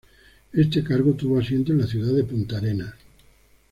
[0.51, 2.95] Este cargo tuvo asiento en la ciudad de Punta Arenas.